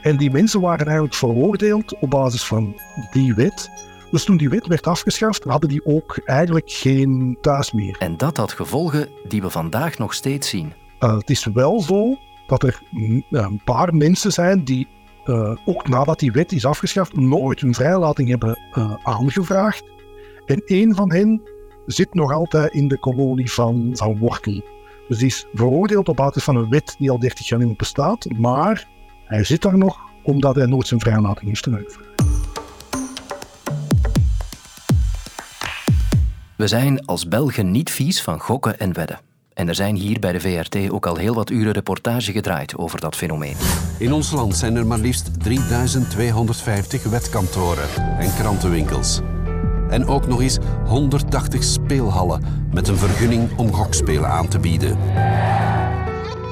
En 0.03 0.17
die 0.17 0.31
mensen 0.31 0.61
waren 0.61 0.87
eigenlijk 0.87 1.15
veroordeeld 1.15 1.99
op 1.99 2.11
basis 2.11 2.45
van 2.45 2.81
die 3.13 3.35
wet. 3.35 3.71
Dus 4.11 4.25
toen 4.25 4.37
die 4.37 4.49
wet 4.49 4.67
werd 4.67 4.87
afgeschaft, 4.87 5.45
hadden 5.45 5.69
die 5.69 5.87
ook 5.87 6.21
eigenlijk 6.25 6.71
geen 6.71 7.39
thuis 7.41 7.73
meer. 7.73 7.97
En 7.99 8.17
dat 8.17 8.37
had 8.37 8.53
gevolgen 8.53 9.09
die 9.29 9.43
we 9.43 9.51
vandaag 9.51 9.99
nog 9.99 10.15
steeds 10.15 10.49
zien. 10.49 10.73
Uh, 11.01 11.17
het 11.17 11.31
is 11.31 11.45
wel 11.45 11.81
zo 11.81 12.17
dat 12.47 12.63
er 12.63 12.83
een 13.31 13.61
paar 13.65 13.95
mensen 13.95 14.33
zijn 14.33 14.65
die, 14.65 14.89
uh, 15.25 15.57
ook 15.65 15.89
nadat 15.89 16.19
die 16.19 16.33
wet 16.33 16.53
is 16.53 16.65
afgeschaft, 16.65 17.17
nooit 17.17 17.61
hun 17.61 17.75
vrijlating 17.75 18.29
hebben 18.29 18.59
aangevraagd. 19.03 19.85
En 20.47 20.63
één 20.65 20.95
van 20.95 21.13
hen 21.13 21.43
zit 21.87 22.15
nog 22.15 22.33
altijd 22.33 22.73
in 22.73 22.89
de 22.89 22.99
kolonie 22.99 23.53
van, 23.53 23.91
van 23.93 24.19
Wortel. 24.19 24.63
Dus 25.09 25.19
die 25.19 25.27
is 25.27 25.47
veroordeeld 25.53 26.09
op 26.09 26.17
basis 26.17 26.45
van 26.45 26.57
een 26.57 26.71
wet 26.71 26.95
die 26.99 27.11
al 27.11 27.19
30 27.19 27.49
jaar 27.49 27.65
niet 27.65 27.77
bestaat, 27.77 28.27
maar 28.39 28.89
hij 29.25 29.45
zit 29.45 29.63
daar 29.63 29.79
nog 29.79 29.99
omdat 30.23 30.55
hij 30.55 30.67
nooit 30.67 30.87
zijn 30.87 31.01
vrijlating 31.01 31.47
heeft 31.47 31.69
aangevraagd. 31.69 32.09
We 36.57 36.67
zijn 36.67 37.07
als 37.07 37.29
Belgen 37.29 37.71
niet 37.71 37.91
vies 37.91 38.23
van 38.23 38.41
gokken 38.41 38.79
en 38.79 38.93
wedden. 38.93 39.30
En 39.55 39.69
er 39.69 39.75
zijn 39.75 39.97
hier 39.97 40.19
bij 40.19 40.33
de 40.33 40.41
VRT 40.41 40.91
ook 40.91 41.07
al 41.07 41.17
heel 41.17 41.35
wat 41.35 41.51
uren 41.51 41.73
reportage 41.73 42.33
gedraaid 42.33 42.77
over 42.77 43.01
dat 43.01 43.17
fenomeen. 43.17 43.57
In 43.99 44.13
ons 44.13 44.31
land 44.31 44.57
zijn 44.57 44.77
er 44.77 44.87
maar 44.87 44.99
liefst 44.99 45.41
3250 45.41 47.03
wetkantoren 47.03 47.89
en 48.19 48.35
krantenwinkels. 48.35 49.21
En 49.89 50.07
ook 50.07 50.27
nog 50.27 50.41
eens 50.41 50.59
180 50.87 51.65
speelhallen 51.65 52.45
met 52.73 52.89
een 52.89 52.97
vergunning 52.97 53.59
om 53.59 53.73
gokspelen 53.73 54.29
aan 54.31 54.49
te 54.49 54.59
bieden. 54.59 54.99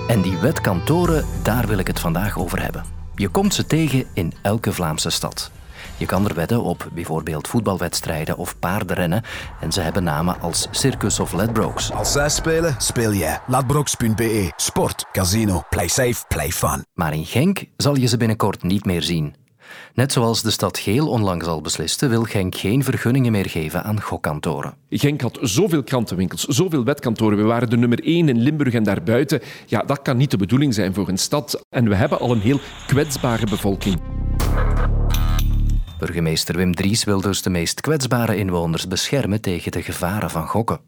En 0.08 0.22
die 0.22 0.36
wetkantoren, 0.36 1.24
daar 1.42 1.66
wil 1.66 1.78
ik 1.78 1.86
het 1.86 2.00
vandaag 2.00 2.38
over 2.38 2.62
hebben. 2.62 2.84
Je 3.14 3.28
komt 3.28 3.54
ze 3.54 3.66
tegen 3.66 4.04
in 4.12 4.32
elke 4.42 4.72
Vlaamse 4.72 5.10
stad. 5.10 5.50
Je 5.98 6.06
kan 6.06 6.28
er 6.28 6.34
wedden 6.34 6.62
op 6.62 6.88
bijvoorbeeld 6.92 7.48
voetbalwedstrijden 7.48 8.36
of 8.36 8.58
paardenrennen 8.58 9.22
en 9.60 9.72
ze 9.72 9.80
hebben 9.80 10.04
namen 10.04 10.40
als 10.40 10.68
Circus 10.70 11.20
of 11.20 11.32
Ladbrokes. 11.32 11.92
Als 11.92 12.12
zij 12.12 12.28
spelen, 12.28 12.74
speel 12.78 13.12
jij. 13.12 13.40
Ladbrokes.be. 13.46 14.52
Sport, 14.56 15.04
casino, 15.12 15.62
play 15.70 15.88
safe, 15.88 16.24
play 16.28 16.50
fun. 16.50 16.84
Maar 16.94 17.14
in 17.14 17.26
Genk 17.26 17.64
zal 17.76 17.96
je 17.96 18.06
ze 18.06 18.16
binnenkort 18.16 18.62
niet 18.62 18.84
meer 18.84 19.02
zien. 19.02 19.34
Net 19.94 20.12
zoals 20.12 20.42
de 20.42 20.50
stad 20.50 20.78
Geel 20.78 21.08
onlangs 21.08 21.46
al 21.46 21.60
besliste, 21.60 22.06
wil 22.06 22.22
Genk 22.22 22.54
geen 22.54 22.84
vergunningen 22.84 23.32
meer 23.32 23.48
geven 23.48 23.84
aan 23.84 24.00
gokkantoren. 24.00 24.74
Genk 24.90 25.20
had 25.20 25.38
zoveel 25.40 25.82
krantenwinkels, 25.82 26.44
zoveel 26.44 26.84
wetkantoren. 26.84 27.38
We 27.38 27.44
waren 27.44 27.70
de 27.70 27.76
nummer 27.76 28.04
één 28.04 28.28
in 28.28 28.38
Limburg 28.38 28.74
en 28.74 28.82
daarbuiten. 28.82 29.40
Ja, 29.66 29.82
dat 29.82 30.02
kan 30.02 30.16
niet 30.16 30.30
de 30.30 30.36
bedoeling 30.36 30.74
zijn 30.74 30.94
voor 30.94 31.08
een 31.08 31.18
stad. 31.18 31.64
En 31.68 31.88
we 31.88 31.94
hebben 31.94 32.20
al 32.20 32.30
een 32.30 32.40
heel 32.40 32.60
kwetsbare 32.86 33.46
bevolking. 33.46 34.17
Burgemeester 35.98 36.56
Wim 36.56 36.74
Dries 36.74 37.04
wil 37.04 37.20
dus 37.20 37.42
de 37.42 37.50
meest 37.50 37.80
kwetsbare 37.80 38.36
inwoners 38.36 38.88
beschermen 38.88 39.40
tegen 39.40 39.72
de 39.72 39.82
gevaren 39.82 40.30
van 40.30 40.48
gokken. 40.48 40.80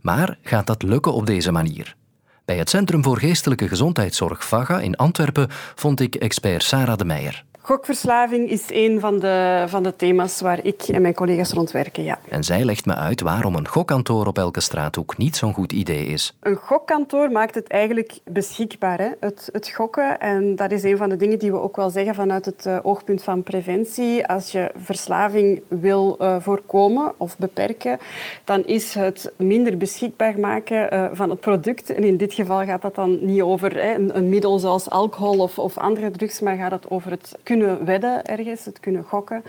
Maar 0.00 0.38
gaat 0.42 0.66
dat 0.66 0.82
lukken 0.82 1.12
op 1.14 1.26
deze 1.26 1.52
manier? 1.52 1.96
Bij 2.44 2.56
het 2.56 2.70
Centrum 2.70 3.02
voor 3.02 3.18
Geestelijke 3.18 3.68
Gezondheidszorg 3.68 4.44
VAGA 4.44 4.80
in 4.80 4.96
Antwerpen 4.96 5.48
vond 5.74 6.00
ik 6.00 6.14
expert 6.14 6.62
Sarah 6.62 6.96
de 6.96 7.04
Meijer. 7.04 7.44
Gokverslaving 7.66 8.50
is 8.50 8.64
een 8.68 9.00
van 9.00 9.18
de, 9.18 9.64
van 9.66 9.82
de 9.82 9.96
thema's 9.96 10.40
waar 10.40 10.64
ik 10.64 10.82
en 10.82 11.02
mijn 11.02 11.14
collega's 11.14 11.52
rond 11.52 11.70
werken, 11.70 12.04
ja. 12.04 12.18
En 12.28 12.44
zij 12.44 12.64
legt 12.64 12.86
me 12.86 12.94
uit 12.94 13.20
waarom 13.20 13.54
een 13.54 13.68
gokkantoor 13.68 14.26
op 14.26 14.38
elke 14.38 14.60
straathoek 14.60 15.16
niet 15.16 15.36
zo'n 15.36 15.52
goed 15.52 15.72
idee 15.72 16.06
is. 16.06 16.34
Een 16.40 16.56
gokkantoor 16.56 17.30
maakt 17.30 17.54
het 17.54 17.68
eigenlijk 17.68 18.18
beschikbaar, 18.24 18.98
hè? 18.98 19.08
Het, 19.20 19.48
het 19.52 19.68
gokken. 19.68 20.20
En 20.20 20.56
dat 20.56 20.70
is 20.70 20.82
een 20.82 20.96
van 20.96 21.08
de 21.08 21.16
dingen 21.16 21.38
die 21.38 21.50
we 21.50 21.60
ook 21.60 21.76
wel 21.76 21.90
zeggen 21.90 22.14
vanuit 22.14 22.44
het 22.44 22.64
uh, 22.66 22.78
oogpunt 22.82 23.22
van 23.22 23.42
preventie. 23.42 24.26
Als 24.26 24.52
je 24.52 24.70
verslaving 24.76 25.62
wil 25.68 26.16
uh, 26.20 26.36
voorkomen 26.40 27.12
of 27.16 27.38
beperken, 27.38 27.98
dan 28.44 28.64
is 28.64 28.94
het 28.94 29.32
minder 29.36 29.76
beschikbaar 29.76 30.38
maken 30.38 30.94
uh, 30.94 31.06
van 31.12 31.30
het 31.30 31.40
product. 31.40 31.94
En 31.94 32.04
in 32.04 32.16
dit 32.16 32.34
geval 32.34 32.64
gaat 32.64 32.82
dat 32.82 32.94
dan 32.94 33.18
niet 33.24 33.42
over 33.42 33.74
hè, 33.74 33.94
een, 33.94 34.16
een, 34.16 34.28
middel 34.28 34.58
zoals 34.58 34.90
alcohol 34.90 35.38
of, 35.38 35.58
of 35.58 35.78
andere 35.78 36.10
drugs, 36.10 36.40
maar 36.40 36.56
gaat 36.56 36.70
het 36.70 36.90
over 36.90 37.10
het 37.10 37.34
kunnen 37.58 37.84
wedden 37.84 38.24
ergens, 38.24 38.64
het 38.64 38.80
kunnen 38.80 39.04
gokken. 39.04 39.42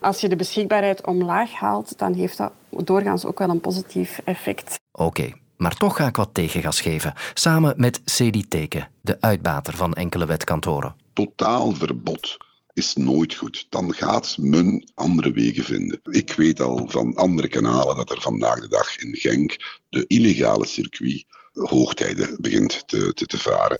Als 0.00 0.20
je 0.20 0.28
de 0.28 0.36
beschikbaarheid 0.36 1.06
omlaag 1.06 1.52
haalt, 1.52 1.98
dan 1.98 2.14
heeft 2.14 2.36
dat 2.36 2.52
doorgaans 2.70 3.24
ook 3.24 3.38
wel 3.38 3.48
een 3.48 3.60
positief 3.60 4.20
effect. 4.24 4.74
Oké, 4.92 5.32
maar 5.56 5.76
toch 5.76 5.96
ga 5.96 6.06
ik 6.06 6.16
wat 6.16 6.30
tegengas 6.32 6.80
geven. 6.80 7.14
Samen 7.34 7.74
met 7.76 8.00
Cedi 8.04 8.48
Teken, 8.48 8.88
de 9.00 9.16
uitbater 9.20 9.76
van 9.76 9.94
enkele 9.94 10.26
wetkantoren. 10.26 10.94
Totaal 11.12 11.72
verbod 11.72 12.36
is 12.72 12.94
nooit 12.94 13.34
goed. 13.34 13.66
Dan 13.68 13.94
gaat 13.94 14.36
men 14.38 14.90
andere 14.94 15.32
wegen 15.32 15.64
vinden. 15.64 16.00
Ik 16.02 16.32
weet 16.32 16.60
al 16.60 16.84
van 16.88 17.14
andere 17.14 17.48
kanalen 17.48 17.96
dat 17.96 18.10
er 18.10 18.20
vandaag 18.20 18.60
de 18.60 18.68
dag 18.68 18.98
in 18.98 19.14
Genk 19.14 19.80
de 19.88 20.04
illegale 20.06 20.66
circuit 20.66 21.24
hoogtijden 21.52 22.36
begint 22.40 22.88
te, 22.88 23.12
te, 23.14 23.26
te 23.26 23.38
varen. 23.38 23.78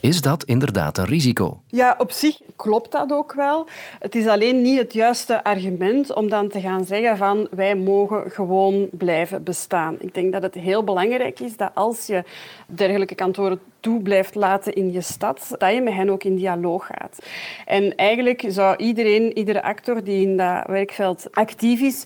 Is 0.00 0.20
dat 0.20 0.44
inderdaad 0.44 0.98
een 0.98 1.04
risico? 1.04 1.60
Ja, 1.66 1.94
op 1.98 2.10
zich 2.10 2.40
klopt 2.56 2.92
dat 2.92 3.12
ook 3.12 3.32
wel. 3.32 3.66
Het 3.98 4.14
is 4.14 4.26
alleen 4.26 4.62
niet 4.62 4.78
het 4.78 4.92
juiste 4.92 5.44
argument 5.44 6.14
om 6.14 6.28
dan 6.28 6.48
te 6.48 6.60
gaan 6.60 6.84
zeggen 6.84 7.16
van 7.16 7.48
wij 7.50 7.74
mogen 7.74 8.30
gewoon 8.30 8.88
blijven 8.92 9.42
bestaan. 9.42 9.96
Ik 9.98 10.14
denk 10.14 10.32
dat 10.32 10.42
het 10.42 10.54
heel 10.54 10.84
belangrijk 10.84 11.40
is 11.40 11.56
dat 11.56 11.70
als 11.74 12.06
je 12.06 12.24
dergelijke 12.66 13.14
kantoren 13.14 13.60
toe 13.80 14.02
blijft 14.02 14.34
laten 14.34 14.72
in 14.72 14.92
je 14.92 15.00
stad, 15.00 15.54
dat 15.58 15.74
je 15.74 15.80
met 15.80 15.94
hen 15.94 16.10
ook 16.10 16.24
in 16.24 16.36
dialoog 16.36 16.86
gaat. 16.86 17.18
En 17.66 17.94
eigenlijk 17.94 18.44
zou 18.48 18.76
iedereen, 18.76 19.38
iedere 19.38 19.62
actor 19.62 20.04
die 20.04 20.26
in 20.26 20.36
dat 20.36 20.66
werkveld 20.66 21.26
actief 21.30 21.80
is, 21.80 22.04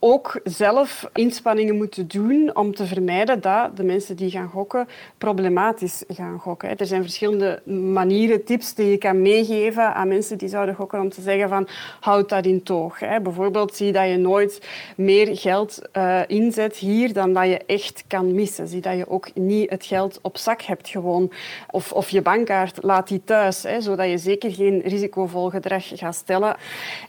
ook 0.00 0.40
zelf 0.44 1.10
inspanningen 1.12 1.76
moeten 1.76 2.08
doen 2.08 2.56
om 2.56 2.74
te 2.74 2.86
vermijden 2.86 3.40
dat 3.40 3.76
de 3.76 3.84
mensen 3.84 4.16
die 4.16 4.30
gaan 4.30 4.48
gokken 4.48 4.88
problematisch 5.18 6.04
gaan 6.08 6.38
gokken. 6.38 6.76
Er 6.76 6.86
zijn 6.86 7.02
verschillende 7.02 7.62
manieren, 7.92 8.44
tips 8.44 8.74
die 8.74 8.90
je 8.90 8.98
kan 8.98 9.22
meegeven 9.22 9.94
aan 9.94 10.08
mensen 10.08 10.38
die 10.38 10.48
zouden 10.48 10.74
gokken 10.74 11.00
om 11.00 11.08
te 11.08 11.20
zeggen 11.20 11.48
van 11.48 11.68
houd 12.00 12.28
dat 12.28 12.46
in 12.46 12.62
toog. 12.62 12.98
Bijvoorbeeld 12.98 13.74
zie 13.76 13.92
dat 13.92 14.08
je 14.08 14.16
nooit 14.16 14.68
meer 14.96 15.36
geld 15.36 15.82
uh, 15.96 16.20
inzet 16.26 16.76
hier 16.76 17.12
dan 17.12 17.32
dat 17.32 17.46
je 17.46 17.60
echt 17.66 18.04
kan 18.06 18.34
missen. 18.34 18.68
Zie 18.68 18.80
dat 18.80 18.96
je 18.96 19.08
ook 19.08 19.34
niet 19.34 19.70
het 19.70 19.84
geld 19.84 20.18
op 20.22 20.36
zak 20.36 20.62
hebt 20.62 20.88
gewoon. 20.88 21.32
Of, 21.70 21.92
of 21.92 22.10
je 22.10 22.22
bankkaart 22.22 22.82
laat 22.82 23.08
die 23.08 23.24
thuis, 23.24 23.64
zodat 23.78 24.08
je 24.08 24.18
zeker 24.18 24.52
geen 24.52 24.80
risicovol 24.80 25.50
gedrag 25.50 25.88
gaat 25.94 26.14
stellen. 26.14 26.56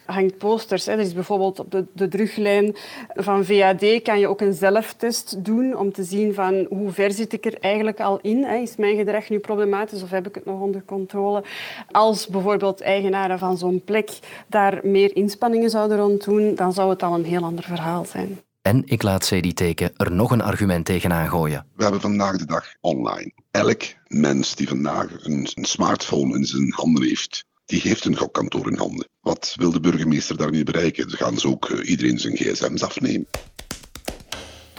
Hangt 0.06 0.38
posters. 0.38 0.88
Er 0.88 1.00
is 1.00 1.14
bijvoorbeeld 1.14 1.60
op 1.60 1.72
de, 1.72 1.86
de 1.94 2.08
druglijn 2.08 2.76
van 3.14 3.46
VAD 3.46 4.02
kan 4.04 4.20
je 4.20 4.28
ook 4.28 4.42
een 4.42 4.54
zelftest 4.54 5.46
doen 5.46 5.78
om 5.78 5.92
te 5.92 6.04
zien 6.04 6.34
van 6.34 6.66
hoe 6.70 6.92
ver 6.92 7.12
zit 7.12 7.34
ik 7.34 7.46
er 7.46 7.58
eigenlijk 7.60 8.00
al 8.00 8.20
in. 8.22 8.46
Is 8.46 8.76
mijn 8.76 8.98
gedrag 8.98 9.30
nu 9.30 9.40
problematisch 9.40 10.04
of 10.04 10.10
heb 10.10 10.28
ik 10.28 10.36
het 10.36 10.46
nog 10.46 10.60
onder 10.62 10.84
controle? 10.86 11.44
Als 11.92 12.28
bijvoorbeeld 12.28 12.82
eigenaren 12.82 13.40
van 13.40 13.58
zo'n 13.58 13.84
plek 13.84 14.10
daar 14.48 14.80
meer 14.84 15.16
inspanningen 15.16 15.70
zouden 15.70 15.98
rond 15.98 16.24
doen, 16.24 16.56
dan 16.56 16.74
zou 16.74 16.90
het 16.90 17.04
al 17.04 17.14
een 17.14 17.26
heel 17.26 17.44
ander 17.44 17.64
verhaal 17.64 18.06
zijn. 18.06 18.40
En 18.62 18.82
ik 18.86 19.02
laat 19.02 19.26
CD 19.26 19.56
Teken 19.56 19.92
er 19.98 20.12
nog 20.12 20.32
een 20.32 20.42
argument 20.42 20.86
tegenaan 20.86 21.30
gooien. 21.30 21.66
We 21.76 21.84
hebben 21.84 22.02
vandaag 22.02 22.38
de 22.38 22.46
dag 22.46 22.76
online. 22.82 23.34
Elk 23.52 23.82
mens 24.08 24.56
die 24.56 24.68
vandaag 24.68 25.26
een, 25.26 25.50
een 25.54 25.66
smartphone 25.66 26.36
in 26.36 26.46
zijn 26.46 26.72
handen 26.72 27.04
heeft, 27.04 27.46
die 27.66 27.82
heeft 27.82 28.06
een 28.06 28.18
gokkantoor 28.18 28.72
in 28.72 28.78
handen. 28.78 29.10
Wat 29.22 29.54
wil 29.58 29.72
de 29.72 29.80
burgemeester 29.80 30.38
daar 30.38 30.52
nu 30.52 30.64
bereiken? 30.64 31.10
Ze 31.10 31.18
gaan 31.18 31.38
ze 31.38 31.48
ook 31.48 31.70
eh, 31.70 31.90
iedereen 31.90 32.20
zijn 32.20 32.36
gsm's 32.36 32.84
afnemen. 32.84 33.28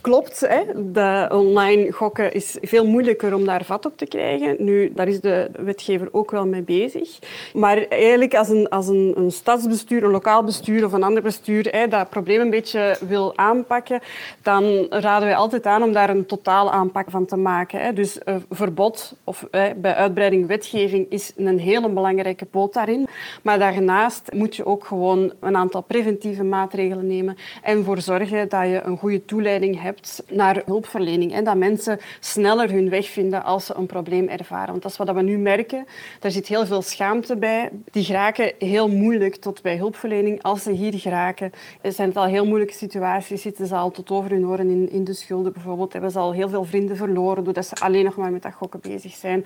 Klopt, 0.02 0.40
hè. 0.40 0.90
de 0.92 1.28
online 1.32 1.92
gokken 1.92 2.32
is 2.32 2.56
veel 2.60 2.86
moeilijker 2.86 3.34
om 3.34 3.44
daar 3.44 3.64
vat 3.64 3.86
op 3.86 3.96
te 3.96 4.06
krijgen. 4.06 4.56
Nu, 4.58 4.92
daar 4.94 5.08
is 5.08 5.20
de 5.20 5.50
wetgever 5.56 6.08
ook 6.12 6.30
wel 6.30 6.46
mee 6.46 6.62
bezig. 6.62 7.18
Maar 7.54 7.86
eigenlijk 7.88 8.34
als 8.34 8.48
een, 8.48 8.68
als 8.68 8.88
een, 8.88 9.12
een 9.16 9.30
stadsbestuur, 9.30 10.04
een 10.04 10.10
lokaal 10.10 10.44
bestuur 10.44 10.84
of 10.84 10.92
een 10.92 11.02
ander 11.02 11.22
bestuur 11.22 11.68
hè, 11.70 11.88
dat 11.88 12.10
probleem 12.10 12.40
een 12.40 12.50
beetje 12.50 12.96
wil 13.08 13.36
aanpakken, 13.36 14.00
dan 14.42 14.86
raden 14.90 15.28
wij 15.28 15.36
altijd 15.36 15.66
aan 15.66 15.82
om 15.82 15.92
daar 15.92 16.10
een 16.10 16.26
totaal 16.26 16.72
aanpak 16.72 17.10
van 17.10 17.26
te 17.26 17.36
maken. 17.36 17.80
Hè. 17.80 17.92
Dus 17.92 18.18
uh, 18.24 18.36
verbod 18.50 19.14
of 19.24 19.46
bij 19.76 19.94
uitbreiding 19.94 20.46
wetgeving 20.46 21.06
is 21.08 21.32
een 21.36 21.58
hele 21.58 21.88
belangrijke 21.88 22.44
poot 22.44 22.72
daarin. 22.72 23.06
Maar 23.42 23.58
daarnaast 23.58 24.32
moet 24.32 24.56
je 24.56 24.66
ook 24.66 24.84
gewoon 24.84 25.32
een 25.40 25.56
aantal 25.56 25.82
preventieve 25.82 26.44
maatregelen 26.44 27.06
nemen 27.06 27.36
en 27.62 27.84
voor 27.84 28.00
zorgen 28.00 28.48
dat 28.48 28.62
je 28.62 28.80
een 28.84 28.98
goede 28.98 29.24
toeleiding 29.24 29.82
hebt 29.82 29.90
hebt 29.94 30.22
naar 30.30 30.62
hulpverlening. 30.64 31.32
En 31.32 31.44
dat 31.44 31.56
mensen 31.56 32.00
sneller 32.20 32.70
hun 32.70 32.88
weg 32.88 33.06
vinden 33.06 33.44
als 33.44 33.66
ze 33.66 33.74
een 33.74 33.86
probleem 33.86 34.28
ervaren. 34.28 34.70
Want 34.70 34.82
dat 34.82 34.90
is 34.90 34.96
wat 34.96 35.10
we 35.10 35.22
nu 35.22 35.38
merken. 35.38 35.86
Er 36.20 36.30
zit 36.30 36.46
heel 36.46 36.66
veel 36.66 36.82
schaamte 36.82 37.36
bij. 37.36 37.70
Die 37.90 38.04
geraken 38.04 38.52
heel 38.58 38.88
moeilijk 38.88 39.36
tot 39.36 39.62
bij 39.62 39.76
hulpverlening. 39.76 40.42
Als 40.42 40.62
ze 40.62 40.70
hier 40.70 40.98
geraken, 40.98 41.52
zijn 41.82 42.08
het 42.08 42.16
al 42.16 42.24
heel 42.24 42.46
moeilijke 42.46 42.74
situaties. 42.74 43.42
Zitten 43.42 43.66
ze 43.66 43.74
al 43.74 43.90
tot 43.90 44.10
over 44.10 44.30
hun 44.30 44.46
oren 44.46 44.68
in, 44.68 44.90
in 44.90 45.04
de 45.04 45.14
schulden 45.14 45.52
bijvoorbeeld. 45.52 45.92
Hebben 45.92 46.10
ze 46.10 46.18
al 46.18 46.32
heel 46.32 46.48
veel 46.48 46.64
vrienden 46.64 46.96
verloren 46.96 47.44
doordat 47.44 47.66
ze 47.66 47.74
alleen 47.74 48.04
nog 48.04 48.16
maar 48.16 48.32
met 48.32 48.42
dat 48.42 48.52
gokken 48.52 48.80
bezig 48.80 49.14
zijn. 49.14 49.44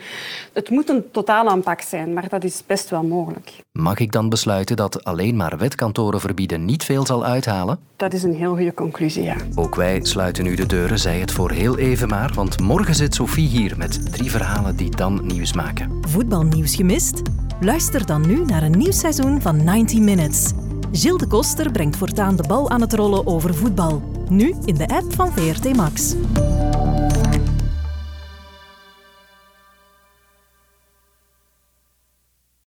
Het 0.53 0.71
moet 0.71 0.89
een 0.89 1.11
totaalaanpak 1.11 1.81
zijn, 1.81 2.13
maar 2.13 2.29
dat 2.29 2.45
is 2.45 2.63
best 2.67 2.91
wel 2.91 3.03
mogelijk. 3.03 3.53
Mag 3.73 3.99
ik 3.99 4.13
dan 4.13 4.29
besluiten 4.29 4.77
dat 4.77 5.05
alleen 5.05 5.37
maar 5.37 5.59
wetkantoren 5.59 6.21
verbieden 6.21 6.65
niet 6.65 6.85
veel 6.85 7.07
zal 7.07 7.25
uithalen? 7.25 7.79
Dat 7.97 8.13
is 8.13 8.23
een 8.23 8.35
heel 8.35 8.55
goede 8.55 8.75
conclusie, 8.75 9.23
ja. 9.23 9.37
Ook 9.55 9.75
wij 9.75 9.97
sluiten 10.37 10.45
nu 10.45 10.69
de 10.69 10.77
deuren, 10.77 10.99
zij 10.99 11.21
het 11.21 11.33
voor 11.33 11.51
heel 11.51 11.79
even 11.79 12.09
maar, 12.09 12.33
want 12.35 12.61
morgen 12.61 12.95
zit 12.95 13.15
Sophie 13.15 13.49
hier 13.49 13.75
met 13.77 14.13
drie 14.13 14.31
verhalen 14.31 14.77
die 14.77 14.91
dan 14.91 15.27
nieuws 15.27 15.53
maken. 15.53 15.99
Voetbalnieuws 16.01 16.75
gemist? 16.75 17.23
Luister 17.61 18.07
dan 18.07 18.27
nu 18.27 18.45
naar 18.45 18.63
een 18.63 18.79
nieuw 18.79 18.93
seizoen 18.93 19.41
van 19.41 19.65
90 19.65 19.99
Minutes. 19.99 20.53
Gilles 20.93 21.21
de 21.21 21.27
Koster 21.27 21.71
brengt 21.71 21.97
voortaan 21.97 22.37
de 22.37 22.45
bal 22.49 22.71
aan 22.71 22.81
het 22.81 22.93
rollen 22.93 23.27
over 23.27 23.55
voetbal. 23.55 24.03
Nu 24.29 24.55
in 24.65 24.75
de 24.75 24.87
app 24.87 25.15
van 25.15 25.33
VRT 25.33 25.77
Max. 25.77 26.15